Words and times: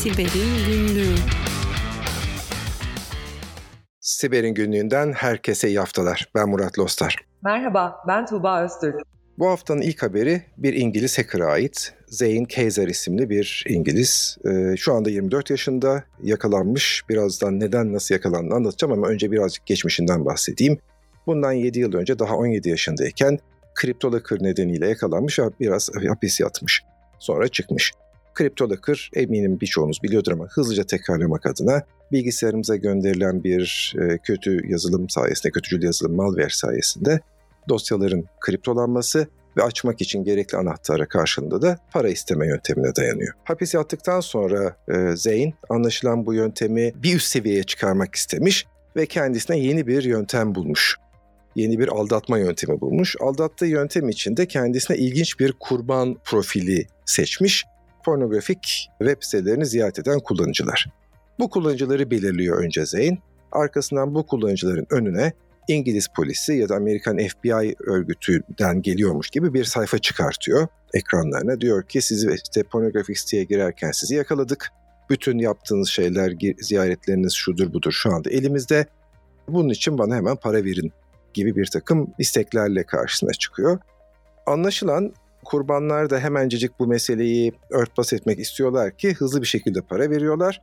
Siber'in 0.00 0.66
Günlüğü 0.66 1.14
Siber'in 4.00 4.54
günlüğünden 4.54 5.12
herkese 5.12 5.68
iyi 5.68 5.78
haftalar. 5.78 6.28
Ben 6.34 6.48
Murat 6.48 6.78
Lostar. 6.78 7.16
Merhaba, 7.44 7.96
ben 8.08 8.26
Tuğba 8.26 8.64
Öztürk. 8.64 8.94
Bu 9.38 9.48
haftanın 9.48 9.80
ilk 9.80 10.02
haberi 10.02 10.42
bir 10.56 10.74
İngiliz 10.74 11.18
hacker'a 11.18 11.46
ait. 11.46 11.94
Zane 12.06 12.44
Kaiser 12.44 12.88
isimli 12.88 13.30
bir 13.30 13.64
İngiliz. 13.68 14.38
Ee, 14.44 14.76
şu 14.76 14.94
anda 14.94 15.10
24 15.10 15.50
yaşında 15.50 16.04
yakalanmış. 16.22 17.02
Birazdan 17.08 17.60
neden 17.60 17.92
nasıl 17.92 18.14
yakalandığını 18.14 18.54
anlatacağım 18.54 18.92
ama 18.92 19.06
önce 19.06 19.30
birazcık 19.30 19.66
geçmişinden 19.66 20.24
bahsedeyim. 20.24 20.78
Bundan 21.26 21.52
7 21.52 21.78
yıl 21.78 21.94
önce 21.94 22.18
daha 22.18 22.36
17 22.36 22.68
yaşındayken 22.68 23.38
kriptolakır 23.74 24.42
nedeniyle 24.42 24.88
yakalanmış 24.88 25.38
ve 25.38 25.44
biraz 25.60 25.90
hapis 26.08 26.40
yatmış. 26.40 26.82
Sonra 27.18 27.48
çıkmış. 27.48 27.92
Kriptolakır 28.34 29.10
eminim 29.14 29.60
birçoğunuz 29.60 30.02
biliyordur 30.02 30.32
ama 30.32 30.46
hızlıca 30.46 30.84
tekrarlamak 30.84 31.46
adına 31.46 31.82
bilgisayarımıza 32.12 32.76
gönderilen 32.76 33.44
bir 33.44 33.94
e, 34.00 34.18
kötü 34.18 34.70
yazılım 34.70 35.08
sayesinde, 35.08 35.52
kötücül 35.52 35.82
yazılım 35.82 36.16
malware 36.16 36.50
sayesinde 36.50 37.20
dosyaların 37.68 38.24
kriptolanması 38.40 39.26
ve 39.56 39.62
açmak 39.62 40.00
için 40.00 40.24
gerekli 40.24 40.58
anahtara 40.58 41.08
karşılığında 41.08 41.62
da 41.62 41.78
para 41.92 42.08
isteme 42.08 42.46
yöntemine 42.46 42.96
dayanıyor. 42.96 43.34
Hapis 43.44 43.74
yattıktan 43.74 44.20
sonra 44.20 44.76
e, 44.88 45.16
Zeyn 45.16 45.54
anlaşılan 45.68 46.26
bu 46.26 46.34
yöntemi 46.34 46.92
bir 47.02 47.16
üst 47.16 47.26
seviyeye 47.26 47.62
çıkarmak 47.62 48.14
istemiş 48.14 48.66
ve 48.96 49.06
kendisine 49.06 49.58
yeni 49.58 49.86
bir 49.86 50.04
yöntem 50.04 50.54
bulmuş. 50.54 50.96
Yeni 51.56 51.78
bir 51.78 51.88
aldatma 51.88 52.38
yöntemi 52.38 52.80
bulmuş. 52.80 53.16
Aldattığı 53.20 53.66
yöntem 53.66 54.08
için 54.08 54.36
de 54.36 54.46
kendisine 54.46 54.96
ilginç 54.96 55.40
bir 55.40 55.52
kurban 55.52 56.16
profili 56.24 56.86
seçmiş. 57.06 57.64
Pornografik 58.04 58.90
web 58.98 59.16
sitelerini 59.20 59.66
ziyaret 59.66 59.98
eden 59.98 60.20
kullanıcılar. 60.20 60.86
Bu 61.38 61.50
kullanıcıları 61.50 62.10
belirliyor 62.10 62.64
önce 62.64 62.86
Zeyn. 62.86 63.18
Arkasından 63.52 64.14
bu 64.14 64.26
kullanıcıların 64.26 64.86
önüne 64.90 65.32
İngiliz 65.68 66.08
polisi 66.16 66.52
ya 66.52 66.68
da 66.68 66.76
Amerikan 66.76 67.18
FBI 67.18 67.76
örgütünden 67.86 68.82
geliyormuş 68.82 69.30
gibi 69.30 69.54
bir 69.54 69.64
sayfa 69.64 69.98
çıkartıyor 69.98 70.68
ekranlarına. 70.94 71.60
Diyor 71.60 71.82
ki 71.82 72.02
sizi 72.02 72.30
işte 72.44 72.62
pornografik 72.62 73.18
siteye 73.18 73.44
girerken 73.44 73.90
sizi 73.90 74.14
yakaladık. 74.14 74.68
Bütün 75.10 75.38
yaptığınız 75.38 75.88
şeyler, 75.88 76.32
ziyaretleriniz 76.58 77.32
şudur 77.32 77.72
budur 77.72 77.92
şu 77.92 78.12
anda 78.12 78.30
elimizde. 78.30 78.86
Bunun 79.48 79.68
için 79.68 79.98
bana 79.98 80.16
hemen 80.16 80.36
para 80.36 80.64
verin 80.64 80.92
gibi 81.34 81.56
bir 81.56 81.66
takım 81.66 82.14
isteklerle 82.18 82.84
karşısına 82.84 83.30
çıkıyor. 83.30 83.78
Anlaşılan 84.46 85.12
kurbanlar 85.50 86.10
da 86.10 86.18
hemencecik 86.18 86.78
bu 86.78 86.86
meseleyi 86.86 87.52
örtbas 87.70 88.12
etmek 88.12 88.38
istiyorlar 88.38 88.96
ki 88.96 89.14
hızlı 89.14 89.42
bir 89.42 89.46
şekilde 89.46 89.80
para 89.80 90.10
veriyorlar 90.10 90.60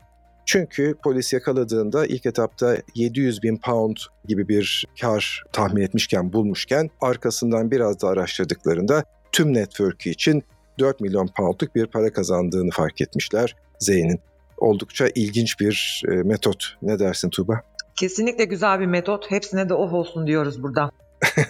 çünkü 0.48 0.96
polis 1.04 1.34
yakaladığında 1.34 2.06
ilk 2.06 2.26
etapta 2.26 2.78
700 2.96 3.44
bin 3.44 3.58
pound 3.58 3.98
gibi 4.28 4.48
bir 4.48 4.86
kar 5.02 5.44
tahmin 5.54 5.82
etmişken 5.82 6.34
bulmuşken 6.34 6.90
arkasından 7.02 7.72
biraz 7.72 8.02
da 8.02 8.08
araştırdıklarında 8.08 9.04
tüm 9.32 9.54
network'ü 9.54 10.10
için 10.10 10.44
4 10.80 11.02
milyon 11.02 11.30
poundluk 11.38 11.76
bir 11.76 11.86
para 11.86 12.14
kazandığını 12.14 12.72
fark 12.72 13.02
etmişler 13.02 13.56
Zeyn'in. 13.80 14.20
Oldukça 14.58 15.08
ilginç 15.16 15.60
bir 15.60 16.04
e, 16.08 16.12
metot. 16.12 16.64
Ne 16.82 17.00
dersin 17.00 17.30
Tuğba? 17.30 17.62
Kesinlikle 18.00 18.46
güzel 18.46 18.80
bir 18.80 18.86
metot. 18.86 19.32
Hepsine 19.32 19.70
de 19.70 19.74
oh 19.74 19.94
olsun 19.94 20.28
diyoruz 20.28 20.64
burada. 20.64 20.92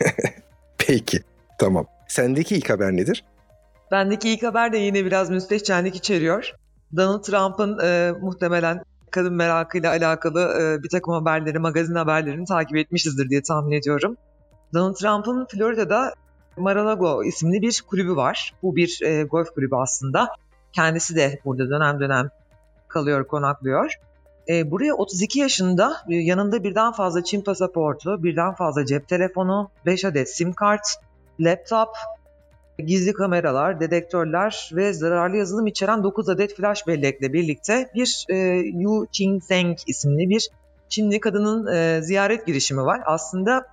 Peki, 0.77 1.19
tamam. 1.59 1.85
Sendeki 2.07 2.55
ilk 2.55 2.69
haber 2.69 2.91
nedir? 2.91 3.23
Bendeki 3.91 4.29
ilk 4.29 4.43
haber 4.43 4.73
de 4.73 4.77
yine 4.77 5.05
biraz 5.05 5.29
müstehcenlik 5.29 5.95
içeriyor. 5.95 6.51
Donald 6.95 7.23
Trump'ın 7.23 7.79
e, 7.79 8.11
muhtemelen 8.21 8.83
kadın 9.11 9.33
merakıyla 9.33 9.91
alakalı 9.91 10.41
e, 10.61 10.83
bir 10.83 10.89
takım 10.89 11.13
haberleri, 11.13 11.59
magazin 11.59 11.95
haberlerini 11.95 12.45
takip 12.45 12.77
etmişizdir 12.77 13.29
diye 13.29 13.41
tahmin 13.41 13.71
ediyorum. 13.71 14.17
Donald 14.73 14.95
Trump'ın 14.95 15.45
Florida'da 15.45 16.13
Mar-a-Lago 16.57 17.23
isimli 17.23 17.61
bir 17.61 17.83
kulübü 17.87 18.15
var. 18.15 18.53
Bu 18.63 18.75
bir 18.75 18.99
e, 19.03 19.23
golf 19.23 19.49
kulübü 19.55 19.75
aslında. 19.75 20.27
Kendisi 20.73 21.15
de 21.15 21.39
burada 21.45 21.69
dönem 21.69 21.99
dönem 21.99 22.29
kalıyor, 22.87 23.27
konaklıyor. 23.27 23.93
E, 24.49 24.71
buraya 24.71 24.93
32 24.93 25.39
yaşında 25.39 25.93
e, 26.09 26.15
yanında 26.15 26.63
birden 26.63 26.91
fazla 26.91 27.23
Çin 27.23 27.41
pasaportu, 27.41 28.23
birden 28.23 28.53
fazla 28.53 28.85
cep 28.85 29.07
telefonu, 29.07 29.69
5 29.85 30.05
adet 30.05 30.35
sim 30.35 30.53
kart, 30.53 30.87
laptop, 31.39 31.89
gizli 32.79 33.13
kameralar, 33.13 33.79
dedektörler 33.79 34.69
ve 34.73 34.93
zararlı 34.93 35.37
yazılım 35.37 35.67
içeren 35.67 36.03
9 36.03 36.29
adet 36.29 36.55
flash 36.55 36.87
bellekle 36.87 37.33
birlikte 37.33 37.89
bir 37.95 38.25
e, 38.29 38.35
Yu 38.73 39.07
Qingzheng 39.11 39.77
isimli 39.87 40.29
bir 40.29 40.49
Çinli 40.89 41.19
kadının 41.19 41.73
e, 41.73 42.01
ziyaret 42.01 42.45
girişimi 42.45 42.81
var. 42.81 43.01
Aslında 43.05 43.65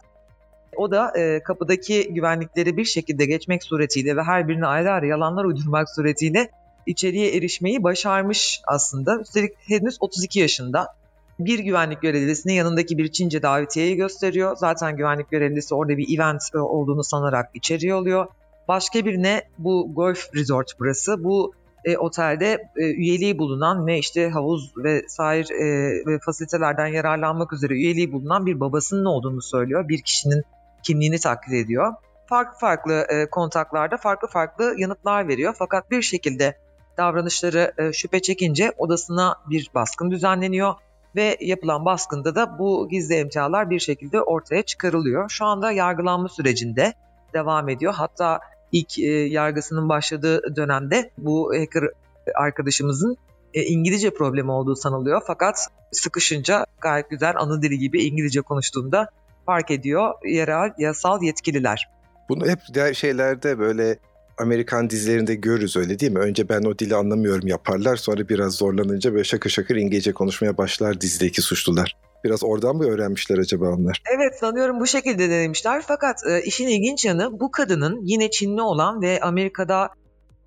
o 0.76 0.91
da 0.91 1.12
e, 1.19 1.42
kapıdaki 1.42 2.14
güvenlikleri 2.14 2.76
bir 2.76 2.84
şekilde 2.84 3.26
geçmek 3.26 3.64
suretiyle 3.64 4.16
ve 4.16 4.22
her 4.22 4.48
birine 4.48 4.66
ayrı 4.66 4.91
ayrı 4.91 5.06
yalanlar 5.06 5.44
uydurmak 5.44 5.91
suretiyle 5.91 6.50
içeriye 6.86 7.36
erişmeyi 7.36 7.82
başarmış 7.82 8.60
aslında. 8.66 9.20
Üstelik 9.20 9.52
henüz 9.69 9.96
32 10.00 10.41
yaşında. 10.41 10.94
Bir 11.39 11.59
güvenlik 11.59 12.03
görevlisine 12.03 12.55
yanındaki 12.55 12.99
bir 12.99 13.12
Çince 13.12 13.43
davetiyeyi 13.43 13.97
gösteriyor. 13.97 14.56
Zaten 14.56 14.97
güvenlik 14.97 15.31
görevlisi 15.31 15.75
orada 15.75 15.97
bir 15.97 16.19
event 16.19 16.43
e, 16.55 16.59
olduğunu 16.59 17.05
sanarak 17.05 17.50
içeriye 17.55 17.95
alıyor. 17.95 18.27
Başka 18.69 19.05
birine 19.05 19.43
bu 19.59 19.94
golf 19.94 20.34
resort 20.34 20.73
burası. 20.81 21.25
Bu 21.25 21.55
e, 21.84 21.97
otelde 21.97 22.71
e, 22.77 22.84
üyeliği 22.84 23.39
bulunan 23.39 23.87
ve 23.87 23.99
işte 23.99 24.31
havuz 24.31 24.73
ve 24.77 25.03
sair 25.09 25.50
e, 25.50 25.67
ve 26.06 26.19
fasilitelerden 26.19 26.87
yararlanmak 26.87 27.53
üzere 27.53 27.75
üyeliği 27.75 28.12
bulunan 28.12 28.47
bir 28.47 28.61
babasının 28.61 29.05
olduğunu 29.05 29.43
söylüyor. 29.43 29.89
Bir 29.89 30.03
kişinin 30.03 30.43
kimliğini 30.83 31.19
taklit 31.19 31.55
ediyor. 31.55 31.94
Farklı 32.27 32.59
farklı 32.59 33.06
e, 33.09 33.31
kontaklarda 33.31 33.97
farklı 33.97 34.28
farklı 34.28 34.75
yanıtlar 34.78 35.28
veriyor. 35.28 35.55
Fakat 35.59 35.91
bir 35.91 36.03
şekilde 36.03 36.59
davranışları 36.97 37.73
e, 37.78 37.93
şüphe 37.93 38.23
çekince 38.23 38.73
odasına 38.77 39.37
bir 39.50 39.71
baskın 39.75 40.11
düzenleniyor 40.11 40.75
ve 41.16 41.36
yapılan 41.41 41.84
baskında 41.84 42.34
da 42.34 42.58
bu 42.58 42.88
gizli 42.88 43.14
emtialar 43.14 43.70
bir 43.70 43.80
şekilde 43.80 44.22
ortaya 44.22 44.62
çıkarılıyor. 44.62 45.28
Şu 45.30 45.44
anda 45.44 45.72
yargılanma 45.72 46.28
sürecinde 46.28 46.94
devam 47.34 47.69
ediyor. 47.69 47.94
Hatta 47.94 48.41
ilk 48.72 48.98
e, 48.98 49.10
yargısının 49.10 49.88
başladığı 49.88 50.56
dönemde 50.56 51.10
bu 51.19 51.52
hacker 51.58 51.84
arkadaşımızın 52.34 53.16
e, 53.54 53.62
İngilizce 53.62 54.10
problemi 54.10 54.50
olduğu 54.50 54.76
sanılıyor. 54.76 55.22
Fakat 55.26 55.69
sıkışınca 55.92 56.66
gayet 56.80 57.10
güzel 57.10 57.34
anı 57.36 57.62
dili 57.62 57.78
gibi 57.78 58.04
İngilizce 58.04 58.41
konuştuğunda 58.41 59.08
fark 59.46 59.70
ediyor 59.70 60.14
yerel 60.25 60.72
yasal 60.78 61.22
yetkililer. 61.22 61.88
Bunu 62.28 62.46
hep 62.46 62.58
diğer 62.75 62.94
şeylerde 62.94 63.58
böyle 63.58 63.98
Amerikan 64.39 64.91
dizilerinde 64.91 65.34
görürüz 65.34 65.77
öyle 65.77 65.99
değil 65.99 66.12
mi? 66.12 66.19
Önce 66.19 66.49
ben 66.49 66.62
o 66.62 66.78
dili 66.78 66.97
anlamıyorum 66.97 67.49
yaparlar 67.49 67.97
sonra 67.97 68.28
biraz 68.28 68.55
zorlanınca 68.55 69.12
böyle 69.12 69.25
şakır 69.25 69.50
şakır 69.50 69.77
İngilizce 69.77 70.12
konuşmaya 70.12 70.59
başlar 70.59 71.00
dizideki 71.00 71.43
suçlular. 71.43 71.97
Biraz 72.25 72.44
oradan 72.44 72.77
mı 72.77 72.84
öğrenmişler 72.84 73.39
acaba 73.39 73.71
onlar? 73.71 74.03
Evet 74.17 74.39
sanıyorum 74.41 74.81
bu 74.81 74.87
şekilde 74.87 75.31
denemişler. 75.31 75.83
Fakat 75.87 76.27
e, 76.27 76.43
işin 76.43 76.69
ilginç 76.69 77.05
yanı 77.05 77.41
bu 77.41 77.50
kadının 77.50 78.00
yine 78.03 78.31
Çinli 78.31 78.62
olan 78.62 79.03
ve 79.03 79.21
Amerika'da 79.21 79.89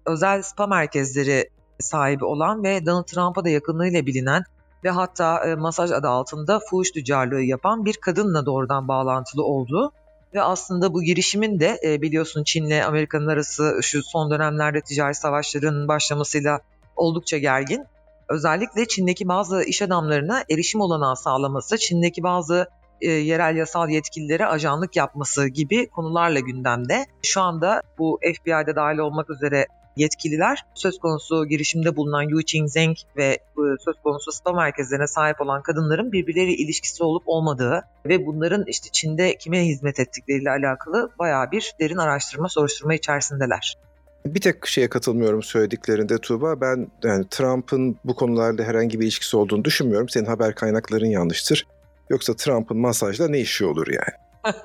özel 0.06 0.42
spa 0.42 0.68
merkezleri 0.68 1.50
sahibi 1.80 2.26
olan 2.26 2.64
ve 2.64 2.86
Donald 2.86 3.06
Trump'a 3.06 3.46
da 3.46 3.50
yakınlığıyla 3.50 4.06
bilinen 4.06 4.44
ve 4.84 4.90
hatta 4.90 5.46
e, 5.46 5.56
masaj 5.56 5.92
adı 5.92 6.08
altında 6.08 6.60
fuhuş 6.70 6.92
tüccarlığı 6.92 7.42
yapan 7.42 7.86
bir 7.86 7.98
kadınla 8.02 8.46
doğrudan 8.46 8.88
bağlantılı 8.88 9.44
olduğu 9.44 9.92
ve 10.34 10.42
aslında 10.42 10.94
bu 10.94 11.04
girişimin 11.04 11.60
de 11.60 11.80
e, 11.84 12.02
biliyorsun 12.02 12.44
Çin'le 12.44 12.82
Amerika'nın 12.88 13.28
arası 13.28 13.80
şu 13.82 14.04
son 14.04 14.32
dönemlerde 14.32 14.82
ticari 14.82 15.16
savaşların 15.16 15.88
başlamasıyla 15.88 16.60
oldukça 16.96 17.38
gergin 17.38 17.86
özellikle 18.30 18.88
Çin'deki 18.88 19.28
bazı 19.28 19.64
iş 19.64 19.82
adamlarına 19.82 20.44
erişim 20.50 20.82
olanağı 20.82 21.16
sağlaması, 21.16 21.78
Çin'deki 21.78 22.24
bazı 22.24 22.68
e, 23.02 23.12
yerel 23.12 23.56
yasal 23.56 23.90
yetkililere 23.90 24.46
ajanlık 24.46 24.96
yapması 24.96 25.48
gibi 25.48 25.90
konularla 25.90 26.40
gündemde. 26.40 27.06
Şu 27.24 27.42
anda 27.42 27.82
bu 27.98 28.20
FBI'de 28.24 28.76
dahil 28.76 28.98
olmak 28.98 29.30
üzere 29.30 29.68
yetkililer 29.98 30.66
söz 30.74 31.00
konusu 31.00 31.46
girişimde 31.46 31.96
bulunan 31.96 32.22
Yu 32.22 32.40
Qingzheng 32.46 32.98
ve 33.18 33.26
e, 33.26 33.62
söz 33.86 33.96
konusu 34.04 34.32
spa 34.32 34.54
merkezlerine 34.54 35.08
sahip 35.08 35.42
olan 35.42 35.62
kadınların 35.62 36.12
birbirleriyle 36.12 36.58
ilişkisi 36.58 37.04
olup 37.04 37.24
olmadığı 37.26 37.84
ve 38.06 38.26
bunların 38.26 38.64
işte 38.68 38.90
Çin'de 38.92 39.38
kime 39.38 39.66
hizmet 39.66 40.00
ettikleriyle 40.00 40.50
alakalı 40.50 41.10
bayağı 41.20 41.52
bir 41.52 41.74
derin 41.80 41.98
araştırma, 41.98 42.50
soruşturma 42.50 42.94
içerisindeler. 42.94 43.78
Bir 44.26 44.42
tek 44.42 44.68
şeye 44.68 44.90
katılmıyorum 44.90 45.44
söylediklerinde 45.44 46.18
Tuğba. 46.18 46.62
Ben 46.62 46.88
yani 47.04 47.26
Trump'ın 47.30 47.98
bu 48.04 48.16
konularda 48.16 48.64
herhangi 48.64 49.00
bir 49.00 49.04
ilişkisi 49.04 49.38
olduğunu 49.38 49.66
düşünmüyorum. 49.66 50.10
Senin 50.10 50.26
haber 50.26 50.56
kaynakların 50.56 51.06
yanlıştır. 51.06 51.68
Yoksa 52.10 52.36
Trump'ın 52.36 52.78
masajla 52.78 53.28
ne 53.28 53.40
işi 53.40 53.66
olur 53.66 53.88
yani? 53.88 54.54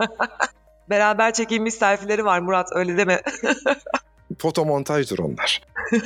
Beraber 0.90 1.32
çekilmiş 1.32 1.74
selfie'leri 1.74 2.24
var 2.24 2.38
Murat 2.38 2.68
öyle 2.74 2.96
deme. 2.96 3.20
Fotomontajdır 4.38 5.18
onlar. 5.18 5.62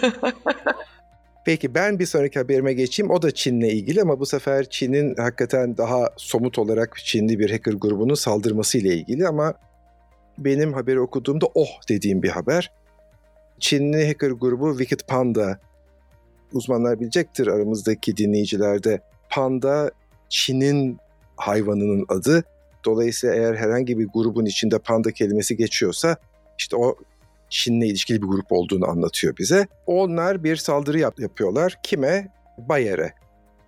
Peki 1.44 1.74
ben 1.74 1.98
bir 1.98 2.06
sonraki 2.06 2.38
haberime 2.38 2.72
geçeyim. 2.72 3.10
O 3.10 3.22
da 3.22 3.30
Çin'le 3.30 3.60
ilgili 3.60 4.02
ama 4.02 4.20
bu 4.20 4.26
sefer 4.26 4.68
Çin'in 4.70 5.14
hakikaten 5.14 5.76
daha 5.76 6.08
somut 6.16 6.58
olarak 6.58 6.96
Çinli 7.04 7.38
bir 7.38 7.50
hacker 7.50 7.72
grubunun 7.72 8.14
saldırması 8.14 8.78
ile 8.78 8.94
ilgili 8.94 9.28
ama 9.28 9.54
benim 10.38 10.72
haberi 10.72 11.00
okuduğumda 11.00 11.46
oh 11.54 11.68
dediğim 11.88 12.22
bir 12.22 12.28
haber. 12.28 12.72
Çinli 13.60 14.06
hacker 14.06 14.30
grubu 14.30 14.78
Wicked 14.78 15.06
Panda 15.08 15.58
uzmanlar 16.52 17.00
bilecektir 17.00 17.46
aramızdaki 17.46 18.16
dinleyicilerde. 18.16 19.00
Panda 19.30 19.90
Çin'in 20.28 20.98
hayvanının 21.36 22.04
adı. 22.08 22.44
Dolayısıyla 22.84 23.34
eğer 23.36 23.54
herhangi 23.54 23.98
bir 23.98 24.08
grubun 24.14 24.44
içinde 24.44 24.78
panda 24.78 25.12
kelimesi 25.12 25.56
geçiyorsa 25.56 26.16
işte 26.58 26.76
o 26.76 26.96
Çin'le 27.50 27.82
ilişkili 27.82 28.22
bir 28.22 28.26
grup 28.26 28.52
olduğunu 28.52 28.88
anlatıyor 28.88 29.37
bize. 29.38 29.66
Onlar 29.87 30.44
bir 30.44 30.56
saldırı 30.56 30.98
yap- 30.98 31.20
yapıyorlar. 31.20 31.78
Kime? 31.82 32.28
Bayer'e. 32.58 33.12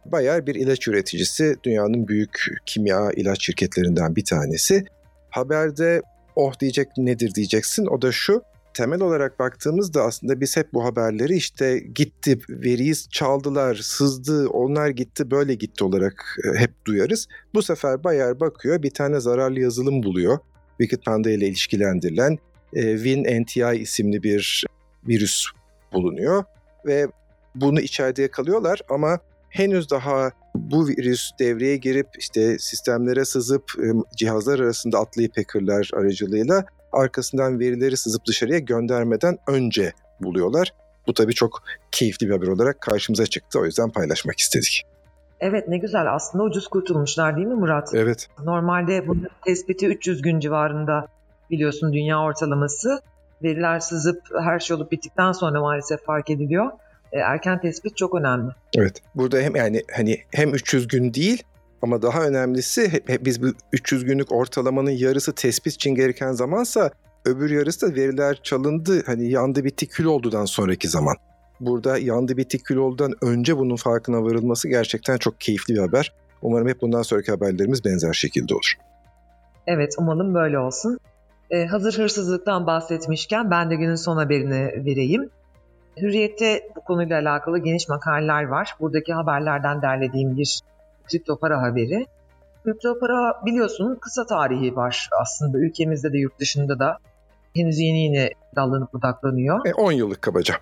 Bayer 0.07 0.47
bir 0.47 0.55
ilaç 0.55 0.89
üreticisi. 0.89 1.57
Dünyanın 1.65 2.09
büyük 2.09 2.47
kimya 2.67 3.11
ilaç 3.17 3.45
şirketlerinden 3.47 4.17
bir 4.17 4.25
tanesi. 4.25 4.85
Haberde 5.31 6.03
oh 6.37 6.61
diyecek 6.61 6.89
nedir 6.97 7.35
diyeceksin. 7.35 7.87
O 7.87 8.03
da 8.03 8.13
şu. 8.13 8.43
Temel 8.75 9.01
olarak 9.01 9.39
baktığımızda 9.39 10.03
aslında 10.03 10.41
biz 10.41 10.57
hep 10.57 10.73
bu 10.73 10.85
haberleri 10.85 11.37
işte 11.37 11.79
gitti, 11.79 12.39
veriyi 12.49 12.95
çaldılar, 13.11 13.75
sızdı, 13.75 14.49
onlar 14.49 14.89
gitti, 14.89 15.31
böyle 15.31 15.55
gitti 15.55 15.85
olarak 15.85 16.37
e, 16.45 16.59
hep 16.59 16.71
duyarız. 16.85 17.29
Bu 17.55 17.63
sefer 17.63 18.05
Bayer 18.05 18.41
bakıyor 18.41 18.83
bir 18.83 18.91
tane 18.91 19.21
zararlı 19.21 19.61
yazılım 19.61 20.03
buluyor. 20.03 20.39
Wikipanda 20.79 21.31
ile 21.31 21.47
ilişkilendirilen 21.47 22.39
e, 22.73 22.97
WinNTI 22.97 23.81
isimli 23.81 24.23
bir 24.23 24.65
virüs 25.09 25.45
bulunuyor 25.93 26.45
ve 26.87 27.09
bunu 27.55 27.81
içeride 27.81 28.23
yakalıyorlar 28.23 28.81
ama 28.89 29.19
henüz 29.49 29.91
daha 29.91 30.31
bu 30.55 30.89
virüs 30.89 31.31
devreye 31.39 31.77
girip 31.77 32.09
işte 32.19 32.59
sistemlere 32.59 33.25
sızıp 33.25 33.73
cihazlar 34.17 34.59
arasında 34.59 34.99
atlayıp 34.99 35.37
hackerlar 35.37 35.91
aracılığıyla 35.95 36.65
arkasından 36.93 37.61
verileri 37.61 37.97
sızıp 37.97 38.27
dışarıya 38.27 38.59
göndermeden 38.59 39.39
önce 39.47 39.93
buluyorlar. 40.21 40.73
Bu 41.07 41.15
tabii 41.15 41.35
çok 41.35 41.63
keyifli 41.91 42.29
bir 42.29 42.33
haber 42.33 42.47
olarak 42.47 42.81
karşımıza 42.81 43.27
çıktı. 43.27 43.59
O 43.61 43.65
yüzden 43.65 43.91
paylaşmak 43.91 44.39
istedik. 44.39 44.85
Evet 45.41 45.69
ne 45.69 45.79
güzel 45.79 46.15
aslında 46.15 46.45
ucuz 46.45 46.69
kurtulmuşlar 46.69 47.37
değil 47.37 47.47
mi 47.47 47.55
Murat? 47.55 47.95
Evet. 47.95 48.29
Normalde 48.45 49.09
bunun 49.09 49.29
tespiti 49.45 49.87
300 49.87 50.23
gün 50.23 50.41
civarında 50.41 51.07
biliyorsun 51.51 51.93
dünya 51.93 52.23
ortalaması. 52.23 53.01
Veriler 53.43 53.81
sızıp 53.81 54.23
her 54.41 54.59
şey 54.59 54.77
olup 54.77 54.93
bittikten 54.93 55.33
sonra 55.33 55.61
maalesef 55.61 56.05
fark 56.05 56.31
ediliyor. 56.31 56.71
E, 57.13 57.19
erken 57.19 57.61
tespit 57.61 57.97
çok 57.97 58.15
önemli. 58.15 58.51
Evet. 58.77 59.03
Burada 59.15 59.39
hem 59.39 59.57
yani 59.57 59.83
hani 59.97 60.17
hem 60.33 60.55
300 60.55 60.89
gün 60.89 61.15
değil 61.15 61.43
ama 61.83 62.03
daha 62.03 62.23
önemlisi 62.23 62.89
hep, 62.89 63.09
hep 63.09 63.25
biz 63.25 63.43
bu 63.43 63.47
300 63.73 64.05
günlük 64.05 64.33
ortalamanın 64.33 64.91
yarısı 64.91 65.35
tespit 65.35 65.75
için 65.75 65.95
gereken 65.95 66.33
zamansa 66.33 66.91
öbür 67.25 67.51
yarısı 67.51 67.91
da 67.91 67.95
veriler 67.95 68.41
çalındı 68.43 69.03
hani 69.07 69.31
yandı 69.31 69.65
bitti 69.65 69.89
kül 69.89 70.05
oldudan 70.05 70.45
sonraki 70.45 70.89
zaman. 70.89 71.17
Burada 71.61 71.99
yandı 71.99 72.37
bitti 72.37 72.59
kül 72.63 72.77
oldudan 72.77 73.13
önce 73.23 73.57
bunun 73.57 73.77
farkına 73.77 74.23
varılması 74.23 74.69
gerçekten 74.69 75.17
çok 75.17 75.41
keyifli 75.41 75.75
bir 75.75 75.81
haber. 75.81 76.13
Umarım 76.43 76.69
hep 76.69 76.81
bundan 76.81 77.03
sonraki 77.03 77.31
haberlerimiz 77.31 77.85
benzer 77.85 78.13
şekilde 78.13 78.55
olur. 78.55 78.75
Evet 79.67 79.95
umalım 79.99 80.35
böyle 80.35 80.59
olsun. 80.59 80.99
Ee, 81.51 81.67
hazır 81.67 81.99
hırsızlıktan 81.99 82.67
bahsetmişken 82.67 83.51
ben 83.51 83.71
de 83.71 83.77
günün 83.77 83.95
son 83.95 84.17
haberini 84.17 84.85
vereyim. 84.85 85.31
Hürriyet'te 85.97 86.69
bu 86.77 86.81
konuyla 86.81 87.21
alakalı 87.21 87.59
geniş 87.59 87.89
makaleler 87.89 88.45
var. 88.45 88.77
Buradaki 88.81 89.13
haberlerden 89.13 89.83
derlediğim 89.83 90.37
bir 90.37 90.61
kripto 91.11 91.39
para 91.39 91.63
haberi. 91.63 92.07
Kripto 92.65 92.99
para 92.99 93.45
biliyorsunuz 93.47 93.99
kısa 94.01 94.27
tarihi 94.27 94.77
var 94.77 95.09
aslında 95.21 95.59
ülkemizde 95.59 96.13
de 96.13 96.19
yurt 96.19 96.41
dışında 96.41 96.79
da. 96.79 96.99
Henüz 97.57 97.79
yeni 97.79 98.05
yeni 98.05 98.31
dallanıp 98.57 98.93
budaklanıyor. 98.93 99.67
E, 99.67 99.75
10 99.75 99.93
yıllık 99.93 100.23
kabaca. 100.23 100.55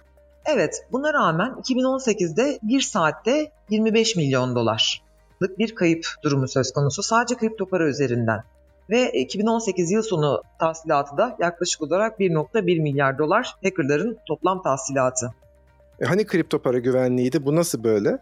Evet 0.46 0.86
buna 0.92 1.12
rağmen 1.12 1.50
2018'de 1.50 2.58
bir 2.62 2.80
saatte 2.80 3.50
25 3.70 4.16
milyon 4.16 4.54
dolarlık 4.54 5.58
bir 5.58 5.74
kayıp 5.74 6.06
durumu 6.22 6.48
söz 6.48 6.72
konusu 6.72 7.02
sadece 7.02 7.34
kripto 7.34 7.66
para 7.66 7.88
üzerinden. 7.88 8.44
Ve 8.90 9.12
2018 9.12 9.90
yıl 9.90 10.02
sonu 10.02 10.42
tahsilatı 10.58 11.16
da 11.16 11.36
yaklaşık 11.40 11.82
olarak 11.82 12.20
1.1 12.20 12.80
milyar 12.80 13.18
dolar 13.18 13.54
hackerların 13.62 14.18
toplam 14.28 14.62
tahsilatı. 14.62 15.34
E, 16.00 16.04
hani 16.04 16.26
kripto 16.26 16.58
para 16.58 16.78
güvenliğiydi 16.78 17.44
bu 17.46 17.56
nasıl 17.56 17.84
böyle? 17.84 18.18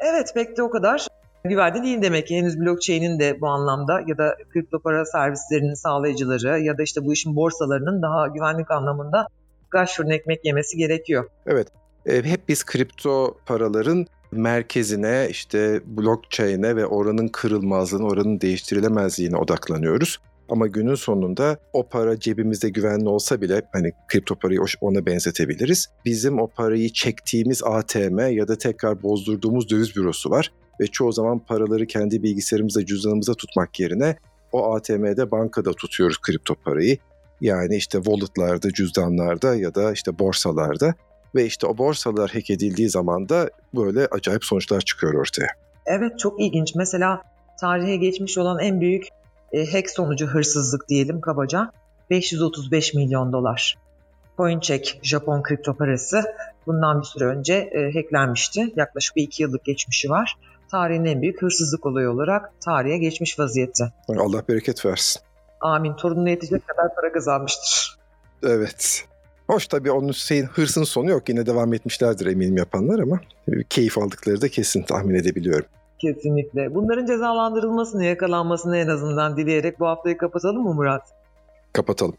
Evet 0.00 0.32
pek 0.34 0.56
de 0.56 0.62
o 0.62 0.70
kadar 0.70 1.06
güvenli 1.44 1.82
değil 1.82 2.02
demek 2.02 2.26
ki. 2.26 2.36
Henüz 2.36 2.60
blockchain'in 2.60 3.20
de 3.20 3.40
bu 3.40 3.48
anlamda 3.48 4.00
ya 4.06 4.18
da 4.18 4.36
kripto 4.52 4.78
para 4.78 5.04
servislerinin 5.04 5.74
sağlayıcıları 5.74 6.60
ya 6.60 6.78
da 6.78 6.82
işte 6.82 7.04
bu 7.04 7.12
işin 7.12 7.36
borsalarının 7.36 8.02
daha 8.02 8.26
güvenlik 8.26 8.70
anlamında 8.70 9.26
kaç 9.70 9.96
fırın 9.96 10.10
ekmek 10.10 10.44
yemesi 10.44 10.76
gerekiyor. 10.76 11.28
Evet. 11.46 11.68
E, 12.06 12.22
hep 12.22 12.48
biz 12.48 12.64
kripto 12.64 13.36
paraların 13.46 14.06
merkezine, 14.32 15.26
işte 15.30 15.80
blockchain'e 15.86 16.76
ve 16.76 16.86
oranın 16.86 17.28
kırılmazlığına, 17.28 18.04
oranın 18.04 18.40
değiştirilemezliğine 18.40 19.36
odaklanıyoruz. 19.36 20.18
Ama 20.48 20.66
günün 20.66 20.94
sonunda 20.94 21.58
o 21.72 21.88
para 21.88 22.20
cebimizde 22.20 22.68
güvenli 22.68 23.08
olsa 23.08 23.40
bile 23.40 23.62
hani 23.72 23.92
kripto 24.08 24.34
parayı 24.34 24.60
ona 24.80 25.06
benzetebiliriz. 25.06 25.86
Bizim 26.04 26.40
o 26.40 26.46
parayı 26.46 26.92
çektiğimiz 26.92 27.62
ATM 27.64 28.18
ya 28.18 28.48
da 28.48 28.58
tekrar 28.58 29.02
bozdurduğumuz 29.02 29.70
döviz 29.70 29.96
bürosu 29.96 30.30
var 30.30 30.52
ve 30.80 30.86
çoğu 30.86 31.12
zaman 31.12 31.38
paraları 31.38 31.86
kendi 31.86 32.22
bilgisayarımızda, 32.22 32.86
cüzdanımızda 32.86 33.34
tutmak 33.34 33.80
yerine 33.80 34.16
o 34.52 34.74
ATM'de 34.74 35.30
bankada 35.30 35.72
tutuyoruz 35.72 36.20
kripto 36.20 36.54
parayı. 36.54 36.98
Yani 37.40 37.76
işte 37.76 37.98
wallet'larda, 37.98 38.70
cüzdanlarda 38.70 39.56
ya 39.56 39.74
da 39.74 39.92
işte 39.92 40.18
borsalarda 40.18 40.94
ve 41.34 41.46
işte 41.46 41.66
o 41.66 41.78
borsalar 41.78 42.30
hack 42.30 42.50
edildiği 42.50 42.88
zaman 42.88 43.28
da 43.28 43.50
böyle 43.74 44.06
acayip 44.10 44.44
sonuçlar 44.44 44.80
çıkıyor 44.80 45.14
ortaya. 45.14 45.48
Evet 45.86 46.18
çok 46.18 46.40
ilginç. 46.40 46.74
Mesela 46.74 47.22
tarihe 47.60 47.96
geçmiş 47.96 48.38
olan 48.38 48.58
en 48.58 48.80
büyük 48.80 49.08
e, 49.52 49.72
hack 49.72 49.90
sonucu 49.90 50.26
hırsızlık 50.26 50.88
diyelim 50.88 51.20
kabaca 51.20 51.72
535 52.10 52.94
milyon 52.94 53.32
dolar. 53.32 53.78
CoinCheck 54.36 54.98
Japon 55.02 55.42
kripto 55.42 55.74
parası 55.74 56.24
bundan 56.66 57.00
bir 57.00 57.06
süre 57.06 57.24
önce 57.24 57.54
e, 57.54 57.92
hacklenmişti. 57.94 58.72
Yaklaşık 58.76 59.16
bir 59.16 59.22
iki 59.22 59.42
yıllık 59.42 59.64
geçmişi 59.64 60.10
var. 60.10 60.36
Tarihin 60.70 61.04
en 61.04 61.22
büyük 61.22 61.42
hırsızlık 61.42 61.86
olayı 61.86 62.10
olarak 62.10 62.60
tarihe 62.60 62.98
geçmiş 62.98 63.38
vaziyette. 63.38 63.84
Allah 64.08 64.42
bereket 64.48 64.86
versin. 64.86 65.22
Amin. 65.60 65.94
Torununa 65.96 66.30
yetecek 66.30 66.68
kadar 66.68 66.94
para 66.94 67.12
kazanmıştır. 67.12 67.96
Evet. 68.42 69.04
Hoş 69.46 69.66
tabii 69.66 69.90
onun 69.90 70.12
şeyin, 70.12 70.44
hırsın 70.44 70.84
sonu 70.84 71.10
yok. 71.10 71.28
Yine 71.28 71.46
devam 71.46 71.74
etmişlerdir 71.74 72.26
eminim 72.26 72.56
yapanlar 72.56 72.98
ama 72.98 73.20
keyif 73.70 73.98
aldıkları 73.98 74.40
da 74.40 74.48
kesin 74.48 74.82
tahmin 74.82 75.14
edebiliyorum. 75.14 75.66
Kesinlikle. 75.98 76.74
Bunların 76.74 77.06
cezalandırılmasını, 77.06 78.04
yakalanmasını 78.04 78.76
en 78.76 78.88
azından 78.88 79.36
dileyerek 79.36 79.80
bu 79.80 79.86
haftayı 79.86 80.18
kapatalım 80.18 80.62
mı 80.62 80.74
Murat? 80.74 81.02
Kapatalım. 81.72 82.16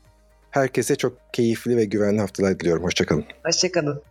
Herkese 0.52 0.96
çok 0.96 1.14
keyifli 1.34 1.78
ve 1.78 1.86
güvenli 1.86 2.20
haftalar 2.20 2.60
diliyorum. 2.60 2.84
Hoşçakalın. 2.84 3.26
Hoşçakalın. 3.46 4.02